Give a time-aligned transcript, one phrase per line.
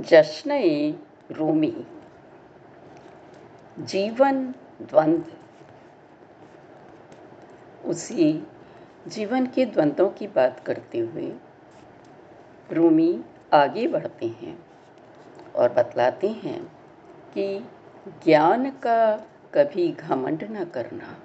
[0.00, 0.52] जश्न
[1.32, 1.86] रूमी।
[3.78, 5.30] जीवन द्वंद्व
[7.88, 8.46] उसी
[9.08, 11.32] जीवन के द्वंद्वों की बात करते हुए
[12.72, 14.58] रूमी आगे बढ़ते हैं
[15.54, 16.60] और बतलाते हैं
[17.34, 17.58] कि
[18.24, 19.16] ज्ञान का
[19.54, 21.16] कभी घमंड न करना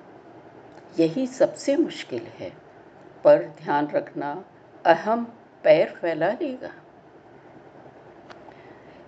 [0.99, 2.51] यही सबसे मुश्किल है,
[3.23, 4.43] पर ध्यान रखना
[4.85, 5.23] अहम
[5.63, 6.71] पैर फैला लेगा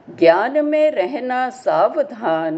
[0.09, 2.57] ज्ञान में रहना सावधान,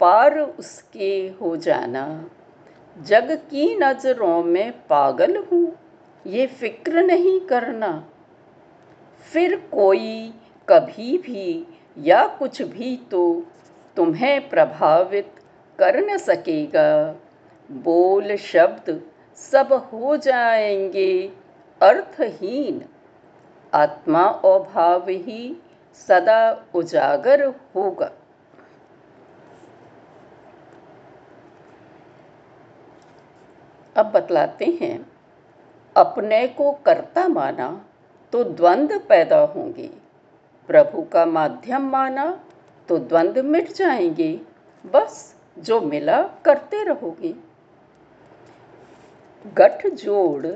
[0.00, 2.30] पार उसके हो जाना।
[3.02, 5.72] जग की नज़रों में पागल हूँ,
[6.26, 8.04] ये फ़िक्र नहीं करना।
[9.32, 10.34] फिर कोई
[10.68, 11.66] कभी भी
[11.98, 13.46] या कुछ भी तो
[13.96, 15.34] तुम्हें प्रभावित
[15.78, 17.16] कर न सकेगा।
[17.70, 19.02] बोल शब्द
[19.36, 21.32] सब हो जाएँगे
[21.82, 22.84] अर्थहीन।
[23.74, 25.62] आत्मा और भाव ही
[25.94, 28.10] सदा उजागर होगा।
[33.96, 35.12] अब बतलाते हैं,
[35.96, 37.84] अपने को कर्ता माना
[38.32, 39.90] तो द्वंद्व पैदा होंगे।
[40.66, 42.44] प्रभु का माध्यम माना
[42.88, 44.40] तो द्वंद्व मिट जाएँगे।
[44.86, 47.34] बस जो मिला करते रहोगे।
[49.46, 50.46] गठ जोड़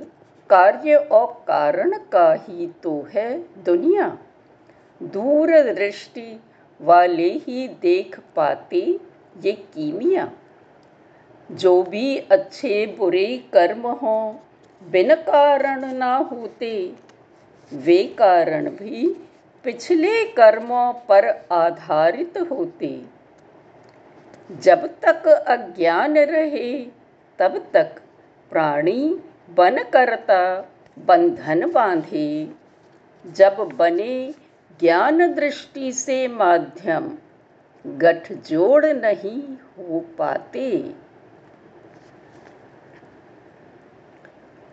[0.50, 4.18] कार्य और कारण का ही तो है दुनिया।
[5.02, 6.40] दूर दृष्टि
[6.80, 8.98] वाले ही देख पाते
[9.42, 10.32] ये कीमिया।
[11.52, 14.34] जो भी अच्छे बुरे कर्म हों,
[14.90, 16.92] बिन कारण ना होते,
[17.72, 19.28] वे कारण भी
[19.64, 23.02] पिछले कर्मों पर आधारित होते।
[24.62, 26.86] जब तक अज्ञान रहे,
[27.38, 28.02] तब तक
[28.50, 32.48] प्राणी बन करता बंधन बांधे।
[33.26, 34.45] जब बने
[34.80, 37.18] ज्ञान दृष्टि से माध्यम
[37.86, 40.94] गठजोड़ नहीं हो पाते।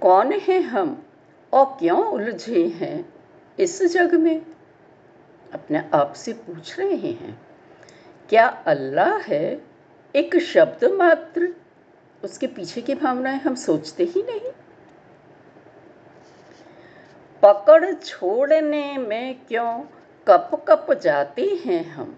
[0.01, 1.05] कौन है हम
[1.53, 3.13] और क्यों उलझे हैं
[3.59, 4.45] इस जग में?
[5.53, 7.41] अपने आप से पूछ रहे हैं।
[8.29, 9.61] क्या अल्लाह है?
[10.15, 11.55] एक शब्द मात्र।
[12.23, 14.51] उसके पीछे की भावनाएँ हम सोचते ही नहीं।
[17.45, 19.81] पकड़ छोड़ने में क्यों
[20.27, 22.17] कप कप जाते हैं हम?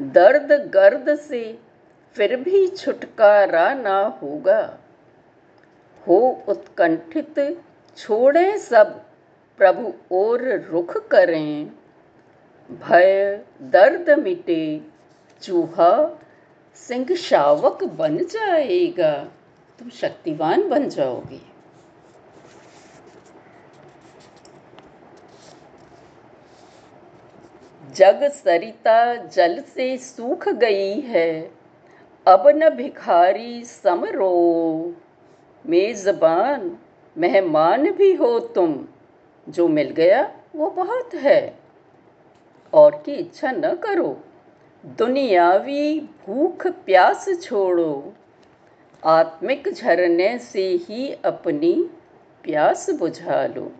[0.00, 1.58] दर्द गर्द से
[2.14, 4.78] फिर भी छुटकारा ना होगा।
[6.08, 7.62] हो उत्कंठित,
[7.96, 9.04] छोड़ें सब,
[9.58, 11.70] प्रभु और रुख करें।
[12.70, 14.80] भय दर्द मिटे,
[15.42, 16.20] चूहा
[16.74, 19.24] सिंह शावक बन जाएगा।
[19.78, 21.57] तुम शक्तिवान बन जाओगे।
[27.98, 31.50] जग सरिता जल से सूख गई है,
[32.26, 34.94] अब न भिखारी समरो
[35.66, 36.78] मेज़बान,
[37.18, 38.86] मेहमान भी हो तुम,
[39.48, 41.58] जो मिल गया वो बहुत है।
[42.74, 44.24] और की इच्छा न करो,
[44.86, 48.12] दुनियावी भूख प्यास छोड़ो।
[49.04, 51.90] आत्मिक झरने से ही अपनी
[52.44, 53.72] प्यास बुझा लो।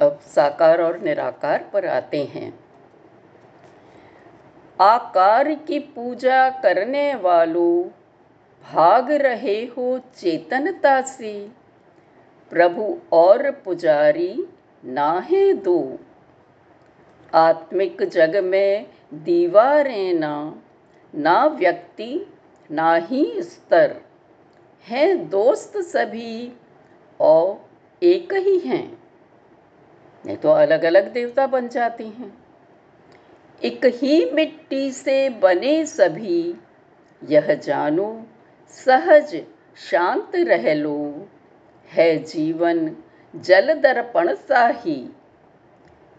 [0.00, 2.60] अब साकार और निराकार पर आते हैं।
[4.80, 7.88] आकार की पूजा करने वालों,
[8.72, 11.48] भाग रहे हो चेतनता से।
[12.50, 14.48] प्रभु और पुजारी
[14.84, 15.98] ना है दो।
[17.34, 20.62] आत्मिक जग में दीवारें ना
[21.14, 22.32] ना व्यक्ति,
[22.70, 24.00] ना ही स्तर।
[24.84, 26.52] हैं दोस्त सभी,
[27.20, 27.70] और
[28.02, 28.99] एक ही हैं।
[30.26, 32.32] नहीं तो अलग अलग देवता बन जाते हैं।
[33.64, 36.54] एक ही मिट्टी से बने सभी,
[37.28, 38.26] यह जानो,
[38.70, 39.44] सहज
[39.76, 41.28] शांत रह लो।
[41.92, 42.96] है जीवन
[43.36, 45.10] जल दर्पण सा ही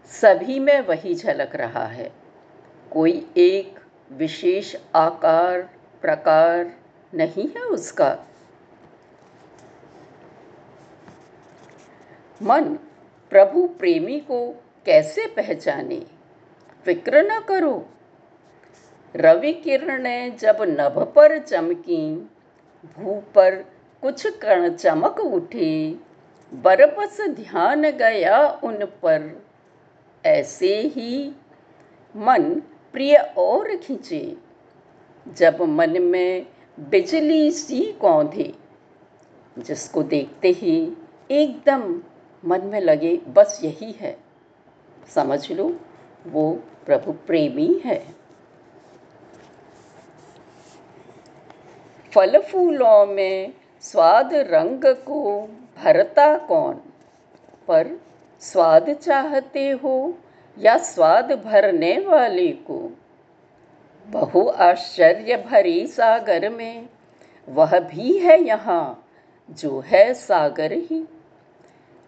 [0.06, 2.12] सभी में वही झलक रहा है।
[2.90, 3.78] कोई एक
[4.12, 5.60] विशेष आकार,
[6.02, 6.74] प्रकार
[7.14, 8.18] नहीं है उसका।
[12.42, 12.78] मन
[13.32, 16.06] प्रभु प्रेमी को कैसे पहचाने?
[16.84, 17.86] फ़िक्र न करो।
[19.16, 22.30] रवि किरणें जब नभ पर चमकी,
[22.98, 23.54] भू पर
[24.02, 25.96] कुछ कण चमक उठे,
[26.54, 29.42] बरबस ध्यान गया उन पर।
[30.26, 31.32] ऐसे ही
[32.16, 32.62] मन
[32.92, 34.36] प्रिय और खींचे,
[35.28, 36.46] जब मन में
[36.80, 38.54] बिजली सी कौंधे,
[39.58, 40.92] जिसको देखते ही
[41.30, 42.02] एकदम
[42.44, 44.18] मन में लगे, बस यही है।
[45.14, 45.80] समझ लो,
[46.26, 48.14] वो प्रभु प्रेमी है।
[52.14, 55.48] फल फूलों में स्वाद रंग को
[55.78, 56.74] भरता कौन?
[57.68, 58.00] पर
[58.40, 60.14] स्वाद चाहते हो
[60.58, 62.96] या स्वाद भरने वाले को?
[64.06, 66.88] बहु आश्चर्य भरी सागर में,
[67.48, 69.08] वह भी है यहाँ,
[69.50, 71.08] जो है सागर ही।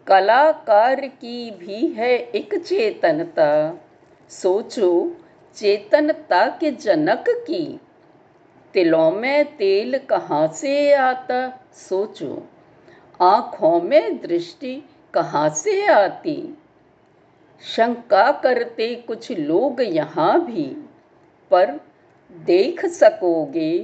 [0.06, 3.80] कलाकार की भी है एक चेतनता।
[4.28, 5.16] सोचो,
[5.54, 7.80] चेतनता के जनक की।
[8.74, 11.64] तिलों में तेल कहाँ से आता?
[11.72, 12.48] सोचो,
[13.20, 14.82] आँखों में दृष्टि
[15.14, 16.58] कहाँ से आती?
[17.60, 20.84] शंका करते कुछ लोग यहाँ भी,
[21.50, 21.80] पर
[22.32, 23.78] देख सकोगे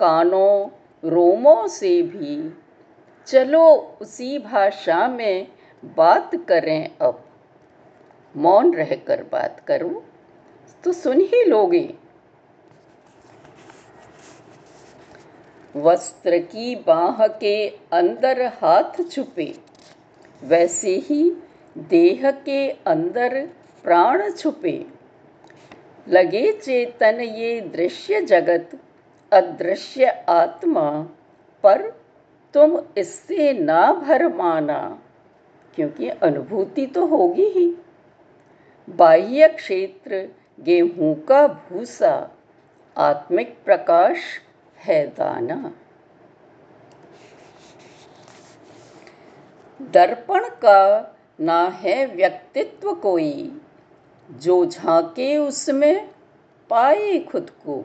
[0.00, 0.68] कानों
[1.08, 2.58] रोमों से भी।
[3.26, 5.46] चलो उसी भाषा में
[5.82, 7.24] बात करें अब।
[8.34, 10.02] मौन रहकर बात करो
[10.84, 11.88] तो सुन ही लोगे।
[15.74, 19.54] वस्त्र की बाह के अंदर हाथ छुपे,
[20.42, 21.22] वैसे ही
[21.76, 23.40] देह के अंदर
[23.84, 24.74] प्राण छुपे।
[26.06, 28.70] लगे चेतन ये दृश्य जगत,
[29.32, 30.90] अदृश्य आत्मा,
[31.64, 31.88] पर
[32.54, 34.80] तुम इससे ना भर माना।
[35.74, 37.76] क्योंकि अनुभूति तो होगी ही।
[38.90, 40.28] बाह्य क्षेत्र,
[40.60, 42.30] गेहूँ का भूसा,
[42.96, 44.18] आत्मिक प्रकाश
[44.78, 45.74] है दाना।
[49.82, 53.60] दर्पण का ना है व्यक्तित्व कोई,
[54.30, 56.10] जो झांके उसमें
[56.70, 57.84] पाए खुद को।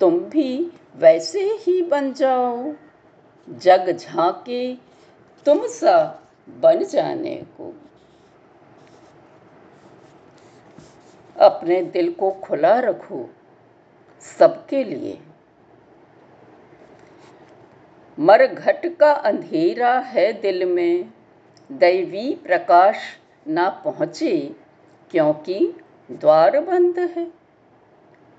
[0.00, 2.72] तुम भी वैसे ही बन जाओ।
[3.50, 4.74] जग झांके
[5.46, 7.72] तुम सा बन जाने को।
[11.40, 13.30] अपने दिल को खुला रखो
[14.38, 15.18] सबके लिए।
[18.18, 21.12] मरघट का अंधेरा है दिल में,
[21.72, 22.96] दैवी प्रकाश
[23.48, 24.56] ना पहुँचे
[25.10, 25.80] क्योंकि
[26.10, 27.26] द्वार बंद है।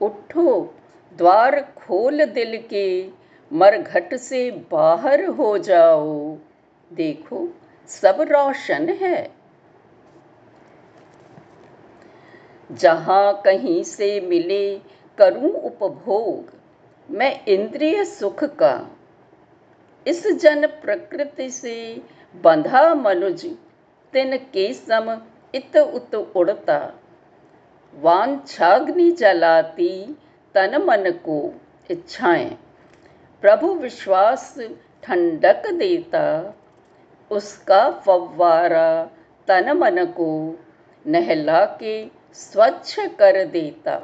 [0.02, 0.74] उठो,
[1.14, 3.10] द्वार खोल दिल के,
[3.54, 6.38] मरघट से बाहर हो जाओ,
[6.94, 7.48] देखो
[7.90, 9.30] सब रोशन है।
[12.70, 14.78] जहाँ कहीं से मिले
[15.18, 16.54] करूँ उपभोग,
[17.10, 18.74] मैं इंद्रिय सुख का
[20.06, 22.02] इस जन प्रकृति से
[22.36, 23.46] बंधा मनुज,
[24.14, 25.18] तिन के सम
[25.54, 26.78] इत उत उड़ता।
[27.94, 30.18] वांछाग्नि जलाती
[30.56, 31.40] तन मन को
[31.90, 32.50] इच्छाएँ,
[33.44, 34.54] प्रभु विश्वास
[35.04, 36.24] ठंडक देता।
[37.32, 39.10] उसका फव्वारा
[39.48, 40.60] तन मन को
[41.08, 43.96] नहला के स्वच्छ कर देता।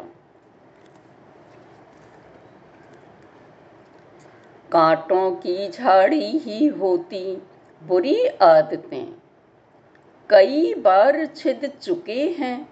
[4.71, 7.41] कांटों की झाड़ी ही होती
[7.83, 9.15] बुरी आदतें।
[10.29, 12.69] कई बार छिद चुके हैं,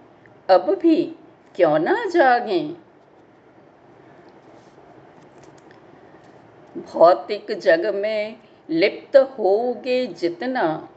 [0.50, 1.16] अब भी
[1.56, 2.74] क्यों ना जागें?
[6.78, 8.36] भौतिक जग में
[8.70, 10.88] लिप्त होगे जितना,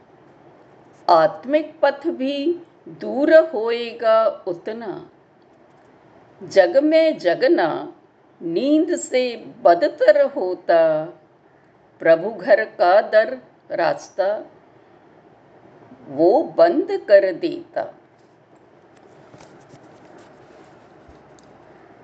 [1.08, 5.10] आत्मिक पथ भी दूर होएगा उतना।
[6.42, 7.94] जग में जगना,
[8.42, 11.04] नींद से बदतर होता,
[11.98, 13.38] प्रभु घर का दर
[13.70, 14.44] रास्ता,
[16.08, 17.94] वो बंद कर देता।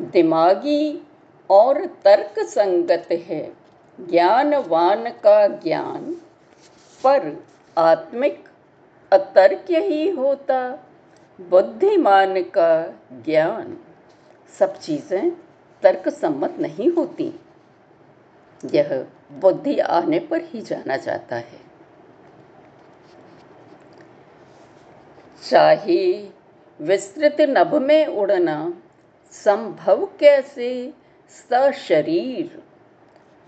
[0.00, 1.09] दिमागी
[1.50, 3.60] और तर्क संगत है।
[4.09, 6.14] ज्ञानवान का ज्ञान
[7.04, 7.45] पर
[7.78, 8.49] आत्मिक
[9.12, 10.78] अतर्क ही होता,
[11.40, 13.78] बुद्धिमान का ज्ञान।
[14.59, 15.30] सब चीज़ें
[15.83, 17.40] तर्क सम्मत नहीं होती।
[18.64, 21.61] यह बुद्धि आने पर ही जाना जाता है।
[25.50, 26.28] चाहे
[26.80, 28.75] विस्तृत नभ में उड़ना,
[29.33, 30.92] संभव कैसे
[31.28, 32.62] सशरीर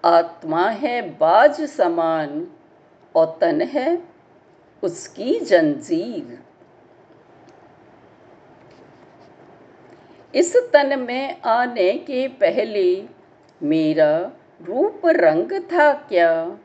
[0.05, 2.47] आत्मा है बाज समान
[3.17, 4.03] और तन है
[4.83, 6.39] उसकी जंजीर।
[10.35, 13.09] इस तन में आने के पहले
[13.63, 14.33] मेरा
[14.63, 16.59] रूप रंग था क्या?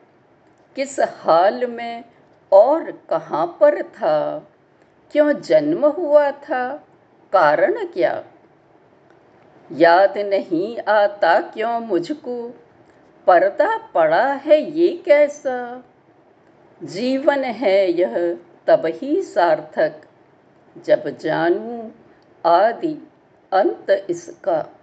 [0.75, 2.03] किस हाल में
[2.51, 4.39] और कहाँ पर था?
[5.11, 6.75] क्यों जन्म हुआ था?
[7.33, 8.23] कारण क्या?
[9.71, 12.55] याद नहीं आता क्यों मुझको?
[13.27, 15.83] पर्दा पड़ा है ये कैसा?
[16.83, 20.01] जीवन है यह तब ही सार्थक।
[20.85, 21.91] जब जानू
[22.45, 23.07] आदि
[23.53, 24.73] अंत इसका।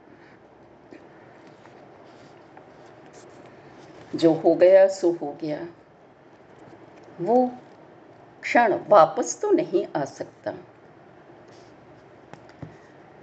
[4.15, 5.67] जो हो गया, सो हो गया।
[7.21, 7.53] वो
[8.43, 10.53] क्षण वापस तो नहीं आ सकता।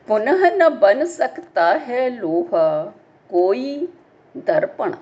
[0.07, 2.95] पुनः न बन सकता है लोहा
[3.29, 3.93] कोई
[4.37, 4.95] दर्पण।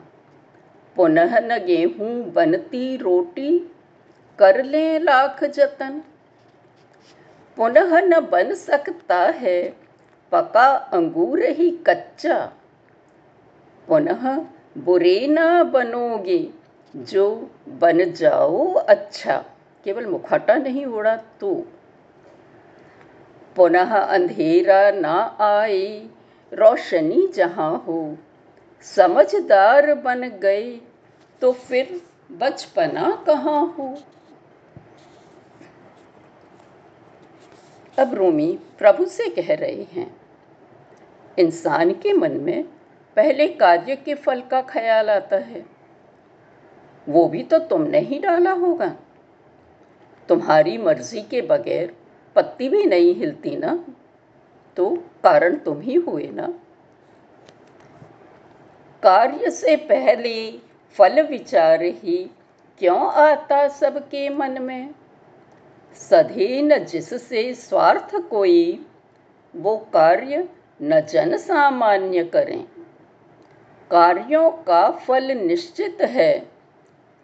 [0.96, 3.58] पुनः न गेहूँ बनती रोटी
[4.39, 6.01] कर ले लाख जतन
[7.58, 9.60] पुनः न बन सकता है
[10.31, 12.38] पका अंगूर ही कच्चा
[13.88, 14.25] पुनः
[14.86, 16.39] बुरे ना बनोगे
[16.93, 17.25] जो
[17.81, 19.38] बन जाओ अच्छा
[19.86, 21.53] केवल मुखटा नहीं उड़ा तो
[23.55, 25.86] पुनः अंधेरा ना आए
[26.51, 28.01] रोशनी जहाँ हो
[28.86, 30.69] समझदार बन गए
[31.41, 32.00] तो फिर
[32.31, 33.95] बचपना कहाँ हो?
[37.98, 40.09] अब रूमी प्रभु से कह रहे हैं,
[41.38, 42.63] इंसान के मन में
[43.17, 45.65] पहले कार्य के फल का ख्याल आता है।
[47.07, 48.88] वो भी तो तुमने ही डाला होगा।
[50.29, 51.93] तुम्हारी मर्ज़ी के बगैर
[52.36, 53.74] पत्ती भी नहीं हिलती ना
[54.77, 54.89] तो
[55.24, 56.53] कारण तुम ही हुए ना।
[59.10, 60.51] कार्य से पहले
[60.98, 62.32] फल विचार ही
[62.80, 64.89] क्यों आता सबके मन में?
[65.96, 68.86] सधेन जिससे स्वार्थ कोई,
[69.56, 70.50] वो कार्य
[70.82, 72.63] न जन सामान्य करें।
[73.92, 76.50] कार्यों का फल निश्चित है,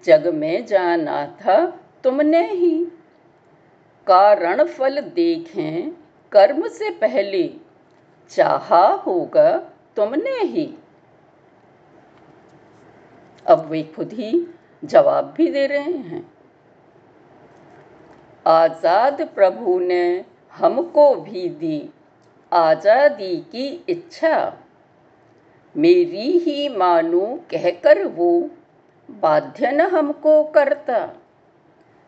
[0.06, 1.66] जग में जाना था
[2.04, 2.86] तुमने ही।
[4.08, 5.92] कारण फल देखें
[6.32, 7.54] कर्म से पहले,
[8.30, 9.58] चाहा होगा
[9.96, 10.74] तुमने ही।
[13.46, 14.32] अब वे खुद ही
[14.84, 16.24] जवाब भी दे रहे हैं।
[18.46, 21.90] आज़ाद प्रभु ने हमको भी दी
[22.52, 24.38] आज़ादी की इच्छा।
[25.76, 28.32] मेरी ही मानो कहकर वो
[29.10, 31.00] बाध्य न हमको करता।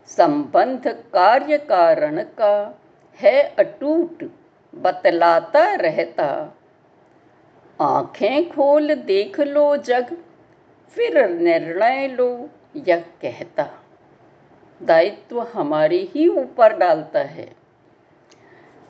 [0.10, 2.79] संबंध कार्य कारण का
[3.20, 4.24] है अटूट,
[4.74, 6.29] बतलाता रहता।
[7.79, 10.15] आँखें खोल देख लो जग
[10.89, 13.70] फिर निर्णय लो, यह कहता।
[14.84, 17.56] दायित्व हमारे ही ऊपर डालता है।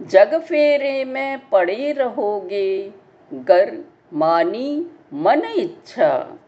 [0.02, 2.94] जग फेरे में पड़े रहोगे,
[3.34, 3.78] गर,
[4.14, 6.40] मानी, मन, इच्छा।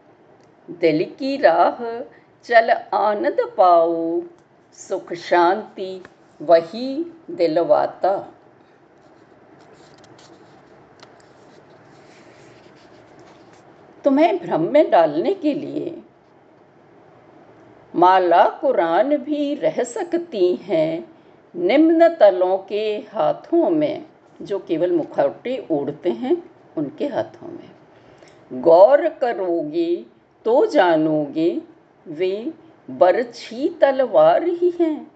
[0.70, 2.00] दिल की राह,
[2.44, 4.22] चल आनंद पाओ,
[4.72, 6.04] सुख, शांति,
[6.42, 8.34] वही दिलवाता।
[14.04, 16.02] तुम्हें भ्रम में डालने के लिए।
[17.94, 21.04] माला कुरान भी रह सकती हैं
[21.54, 24.04] निम्न तलों के हाथों में,
[24.42, 26.36] जो केवल मुखौटे ओढ़ते हैं
[26.76, 27.70] उनके हाथों में।
[28.52, 29.94] गौर करोगे
[30.46, 31.50] तो जानोगे,
[32.06, 32.52] वे
[32.88, 35.10] बरछी तलवार ही हैं।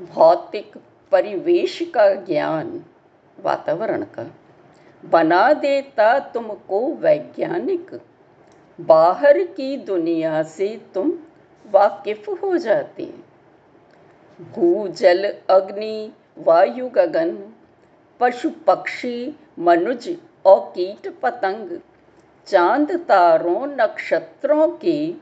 [0.00, 0.76] भौतिक
[1.12, 2.84] परिवेश का ज्ञान
[3.40, 4.34] वातावरण का।
[5.04, 8.00] बना देता तुमको वैज्ञानिक।
[8.80, 11.12] बाहर की दुनिया से तुम
[11.70, 13.14] वाकिफ हो जाते
[14.40, 17.52] भू जल अग्नि, वायु गगन,
[18.20, 21.80] पशु पक्षी, मनुज और कीट पतंग,
[22.46, 25.14] चाँद तारों, नक्षत्रों के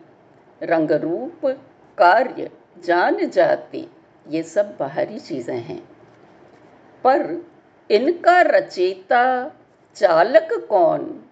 [0.63, 1.47] रंग रूप
[1.99, 2.51] कार्य
[2.85, 3.87] जान जाते।
[4.29, 5.89] ये सब बाहरी चीज़ें हैं।
[7.05, 7.54] पर
[7.91, 9.51] इनका रचेता
[9.95, 11.25] चालक कौन?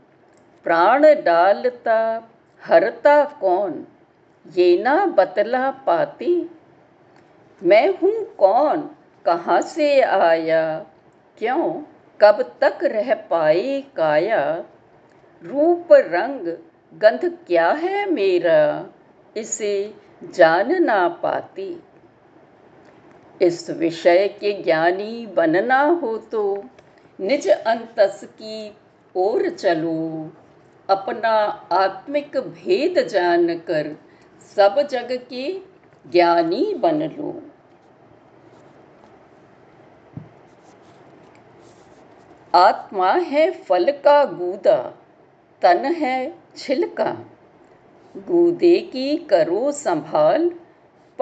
[0.64, 2.28] प्राण डालता,
[2.64, 3.86] हरता कौन?
[4.56, 6.50] ये ना बतला पाती।
[7.62, 8.90] मैं हूँ कौन?
[9.24, 10.78] कहाँ से आया?
[11.38, 11.82] क्यों?
[12.20, 14.64] कब तक रह पाए काया?
[15.44, 16.56] रूप रंग,
[17.00, 18.86] गंध क्या है मेरा?
[19.36, 19.94] इसे
[20.24, 21.82] जान ना पाती।
[23.42, 26.42] इस विषय के ज्ञानी बनना हो तो
[27.18, 28.76] निज अंतस की
[29.16, 30.30] ओर चलो।
[30.88, 31.30] अपना
[31.72, 33.96] आत्मिक भेद जानकर
[34.56, 35.52] सब जग के
[36.06, 37.42] ज्ञानी बन लो।
[42.54, 44.76] आत्मा है फल का गूदा,
[45.62, 47.12] तन है छिलका।
[48.16, 50.50] गूदे की करो संभाल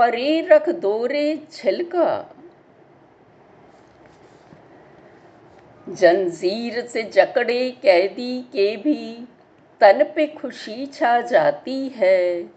[0.00, 2.34] परे रख दोरे छिलका।
[5.88, 9.28] जंजीर से जकड़े कैदी के भी
[9.80, 12.50] तन पे खुशी छा जाती है।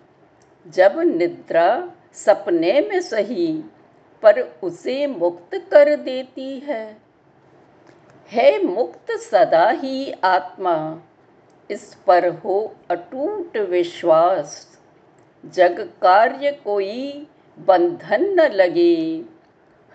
[0.67, 3.63] जब निद्रा सपने में सही,
[4.21, 6.97] पर उसे मुक्त कर देती है।
[8.31, 11.01] है मुक्त सदा ही आत्मा,
[11.71, 14.79] इस पर हो अटूट विश्वास।
[15.45, 19.23] जग कार्य कोई बंधन न लगे,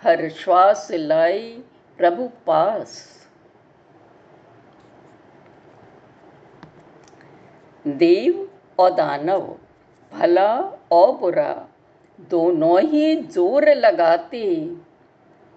[0.03, 1.41] हर श्वास लाए
[1.99, 3.05] प्रभु पास।
[7.85, 8.49] देव
[8.79, 9.41] और दानव,
[10.13, 10.53] भला
[10.93, 11.53] और बुरा,
[12.31, 14.45] दोनों ही ज़ोर लगाते,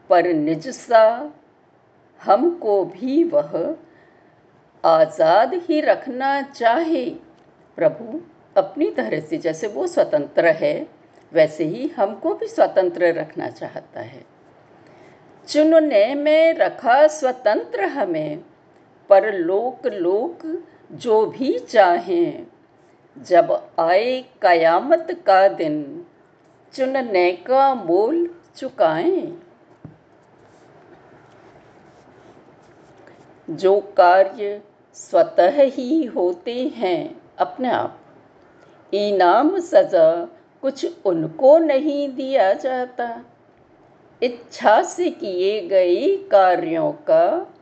[0.09, 1.31] पर निज सा
[2.21, 3.75] हमको भी वह
[4.83, 7.05] आज़ाद ही रखना चाहे।
[7.77, 8.19] प्रभु
[8.57, 10.73] अपनी तरह से जैसे वो स्वतंत्र है
[11.33, 14.25] वैसे ही हमको भी स्वतंत्र रखना चाहता है।
[15.47, 18.43] चुनने में रखा स्वतंत्र हमें,
[19.09, 22.47] पर लोक लोक जो भी चाहें,
[23.17, 26.05] जब आए कयामत का दिन,
[26.73, 29.41] चुनने का मोल चुकाएँ।
[33.49, 34.61] जो कार्य
[34.93, 37.99] स्वतः ही होते हैं अपने आप
[38.93, 40.27] इनाम सजा
[40.61, 43.25] कुछ उनको नहीं दिया जाता।
[44.21, 47.53] इच्छा से किए गए कार्यों का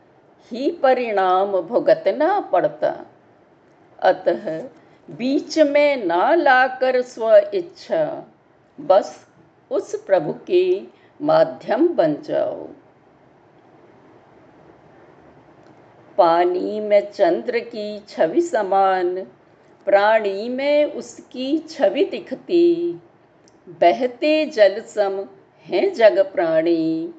[0.52, 3.06] ही परिणाम भुगतना पड़ता।
[3.98, 4.60] अतः
[5.08, 8.26] बीच में ना लाकर स्व इच्छा,
[8.78, 9.26] बस
[9.70, 10.82] उस प्रभु के
[11.20, 12.68] माध्यम बन जाओ।
[16.18, 19.26] पानी में चंद्र की छवि समान
[19.86, 22.92] प्राणी में उसकी छवि दिखती।
[23.80, 25.24] बहते जल सम
[25.66, 27.14] है जग प्राणी।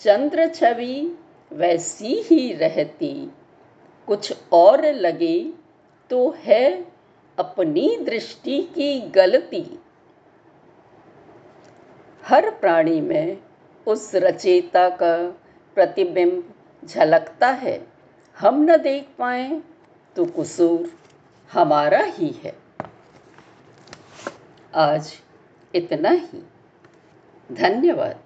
[0.00, 1.16] चंद्र छवि
[1.52, 3.12] वैसी ही रहती।
[4.06, 5.38] कुछ और लगे
[6.10, 6.86] तो है
[7.38, 9.64] अपनी दृष्टि की गलती।
[12.24, 13.36] हर प्राणी में
[13.86, 15.16] उस रचेता का
[15.76, 16.42] प्रतिबिंब
[16.84, 17.86] झलकता है।
[18.36, 19.60] हम न देख पाए
[20.16, 20.90] तो कसूर
[21.54, 22.52] हमारा ही है।
[24.74, 25.20] आज
[25.74, 26.42] इतना ही।
[27.52, 28.23] धन्यवाद।